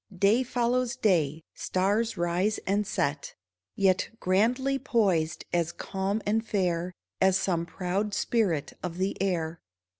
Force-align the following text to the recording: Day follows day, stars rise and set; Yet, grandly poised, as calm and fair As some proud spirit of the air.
Day 0.17 0.41
follows 0.41 0.95
day, 0.95 1.43
stars 1.53 2.17
rise 2.17 2.57
and 2.65 2.87
set; 2.87 3.35
Yet, 3.75 4.09
grandly 4.19 4.79
poised, 4.79 5.45
as 5.53 5.71
calm 5.71 6.23
and 6.25 6.43
fair 6.43 6.91
As 7.21 7.37
some 7.37 7.67
proud 7.67 8.15
spirit 8.15 8.73
of 8.81 8.97
the 8.97 9.15
air. 9.21 9.61